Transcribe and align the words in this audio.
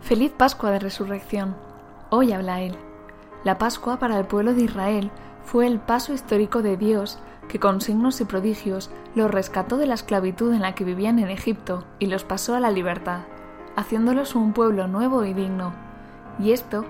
Feliz 0.00 0.32
Pascua 0.32 0.70
de 0.70 0.78
Resurrección. 0.78 1.54
Hoy 2.08 2.32
habla 2.32 2.62
Él. 2.62 2.76
La 3.44 3.58
Pascua 3.58 3.98
para 3.98 4.18
el 4.18 4.26
pueblo 4.26 4.54
de 4.54 4.62
Israel 4.62 5.10
fue 5.44 5.66
el 5.66 5.80
paso 5.80 6.14
histórico 6.14 6.62
de 6.62 6.78
Dios 6.78 7.18
que 7.48 7.58
con 7.58 7.82
signos 7.82 8.20
y 8.22 8.24
prodigios 8.24 8.90
los 9.14 9.30
rescató 9.30 9.76
de 9.76 9.86
la 9.86 9.94
esclavitud 9.94 10.54
en 10.54 10.62
la 10.62 10.74
que 10.74 10.84
vivían 10.84 11.18
en 11.18 11.28
Egipto 11.28 11.84
y 11.98 12.06
los 12.06 12.24
pasó 12.24 12.54
a 12.54 12.60
la 12.60 12.70
libertad, 12.70 13.20
haciéndolos 13.76 14.34
un 14.34 14.54
pueblo 14.54 14.88
nuevo 14.88 15.24
y 15.24 15.34
digno. 15.34 15.72
Y 16.38 16.52
esto 16.52 16.86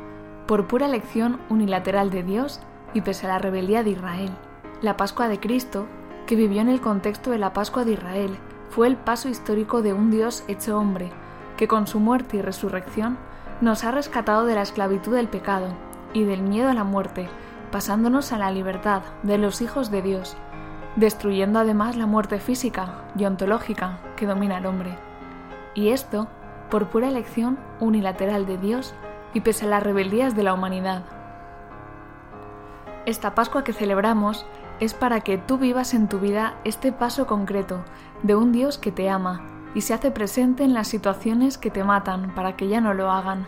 por 0.46 0.68
pura 0.68 0.86
elección 0.86 1.40
unilateral 1.48 2.11
de 2.11 2.22
Dios 2.22 2.61
y 2.95 3.00
pese 3.00 3.27
a 3.27 3.30
la 3.30 3.38
rebeldía 3.38 3.82
de 3.82 3.90
Israel. 3.90 4.30
La 4.80 4.96
Pascua 4.96 5.27
de 5.27 5.40
Cristo, 5.40 5.86
que 6.27 6.36
vivió 6.36 6.61
en 6.61 6.68
el 6.68 6.80
contexto 6.80 7.30
de 7.30 7.38
la 7.38 7.52
Pascua 7.52 7.84
de 7.84 7.93
Israel, 7.93 8.38
fue 8.70 8.86
el 8.86 8.96
paso 8.96 9.29
histórico 9.29 9.82
de 9.82 9.93
un 9.93 10.11
Dios 10.11 10.45
hecho 10.46 10.79
hombre, 10.79 11.11
que 11.59 11.68
con 11.68 11.88
su 11.88 12.00
muerte 12.00 12.38
y 12.38 12.40
resurrección 12.40 13.18
nos 13.61 13.85
ha 13.85 13.90
rescatado 13.90 14.46
de 14.46 14.54
la 14.54 14.62
esclavitud 14.62 15.14
del 15.14 15.29
pecado 15.29 15.67
y 16.14 16.22
del 16.22 16.40
miedo 16.40 16.71
a 16.71 16.75
la 16.75 16.84
muerte, 16.84 17.29
pasándonos 17.72 18.32
a 18.32 18.39
la 18.39 18.53
libertad 18.53 19.03
de 19.25 19.36
los 19.39 19.61
hijos 19.61 19.90
de 19.90 20.00
Dios, 20.00 20.36
destruyendo 20.94 21.58
además 21.58 21.96
la 21.96 22.07
muerte 22.07 22.39
física 22.39 23.03
y 23.18 23.25
ontológica 23.25 23.98
que 24.17 24.26
domina 24.26 24.58
al 24.58 24.67
hombre. 24.67 24.96
Y 25.75 25.89
esto 25.89 26.29
por 26.71 26.86
pura 26.90 27.08
elección 27.08 27.59
unilateral 27.81 28.46
de 28.46 28.56
Dios 28.56 28.95
y 29.34 29.40
pese 29.40 29.67
a 29.67 29.68
las 29.68 29.82
rebeldías 29.82 30.36
de 30.36 30.45
la 30.45 30.54
humanidad. 30.54 31.03
Esta 33.05 33.34
Pascua 33.34 33.64
que 33.64 33.72
celebramos 33.72 34.47
es 34.78 34.95
para 34.95 35.22
que 35.22 35.39
tú 35.39 35.59
vivas 35.59 35.92
en 35.92 36.06
tu 36.06 36.20
vida 36.20 36.55
este 36.62 36.92
paso 36.92 37.27
concreto 37.27 37.81
de 38.22 38.36
un 38.36 38.53
Dios 38.53 38.78
que 38.78 38.92
te 38.92 39.11
ama 39.11 39.58
y 39.75 39.83
se 39.83 39.95
hace 39.95 40.11
presente 40.11 40.64
en 40.64 40.75
las 40.75 40.89
situaciones 40.89 41.58
que 41.58 41.70
te 41.70 41.84
matan 41.84 42.34
para 42.34 42.56
que 42.56 42.69
ya 42.69 42.81
no 42.81 42.95
lo 42.95 43.11
hagan. 43.11 43.47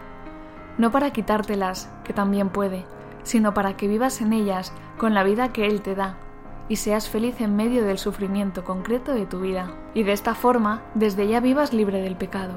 No 0.79 0.91
para 0.91 1.11
quitártelas, 1.13 1.91
que 2.05 2.13
también 2.13 2.49
puede, 2.49 2.85
sino 3.23 3.55
para 3.55 3.77
que 3.77 3.89
vivas 3.89 4.21
en 4.21 4.33
ellas 4.33 4.73
con 4.99 5.15
la 5.15 5.25
vida 5.25 5.53
que 5.53 5.67
Él 5.67 5.83
te 5.83 5.95
da 5.95 6.17
y 6.71 6.77
seas 6.77 7.11
feliz 7.11 7.41
en 7.41 7.57
medio 7.57 7.85
del 7.85 7.99
sufrimiento 7.99 8.65
concreto 8.65 9.13
de 9.13 9.27
tu 9.27 9.41
vida. 9.41 9.73
Y 9.93 10.05
de 10.05 10.13
esta 10.13 10.37
forma, 10.37 10.83
desde 10.95 11.27
ya 11.27 11.41
vivas 11.41 11.73
libre 11.73 12.01
del 12.01 12.15
pecado. 12.15 12.55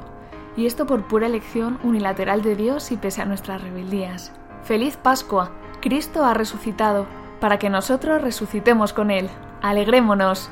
Y 0.56 0.68
esto 0.68 0.86
por 0.86 1.08
pura 1.08 1.26
elección 1.26 1.80
unilateral 1.84 2.44
de 2.44 2.56
Dios 2.56 2.92
y 2.92 2.98
pese 2.98 3.24
a 3.24 3.26
nuestras 3.26 3.64
rebeldías. 3.64 4.32
¡Feliz 4.62 4.98
Pascua! 4.98 5.52
Cristo 5.82 6.24
ha 6.24 6.36
resucitado, 6.36 7.08
para 7.40 7.58
que 7.58 7.72
nosotros 7.72 8.22
resucitemos 8.22 8.94
con 8.94 9.10
Él. 9.10 9.30
¡Alegrémonos! 9.64 10.52